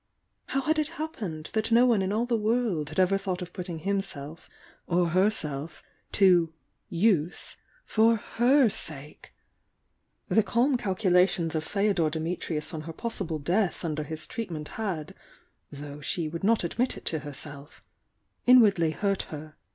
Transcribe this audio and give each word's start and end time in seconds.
How 0.47 0.61
had 0.61 0.79
it 0.79 0.87
happened 0.97 1.51
that 1.53 1.71
no 1.71 1.85
one 1.85 2.01
in 2.01 2.11
all 2.11 2.25
the 2.25 2.35
world 2.35 2.89
had 2.89 2.99
ever 2.99 3.19
thought 3.19 3.43
of 3.43 3.53
puttmg 3.53 3.81
himself 3.81 4.49
(or 4.87 5.09
herself) 5.09 5.83
to 6.13 6.51
"use" 6.89 7.55
for 7.85 8.15
H.r 8.15 8.67
sake! 8.71 9.31
The 10.27 10.41
calm 10.41 10.75
calculations 10.75 11.53
of 11.53 11.63
Feodor 11.63 12.09
Dimitnus 12.09 12.73
on 12.73 12.81
her 12.89 12.93
possi 12.93 13.27
ble 13.27 13.37
death 13.37 13.85
under 13.85 14.01
his 14.03 14.25
treatment 14.25 14.69
had 14.69 15.13
(though 15.71 16.01
she 16.01 16.27
would 16.27 16.43
not 16.43 16.63
admit 16.63 16.97
it 16.97 17.05
to 17.05 17.19
herself) 17.19 17.83
inwardly 18.47 18.89
hurt 18.89 19.21
her. 19.29 19.55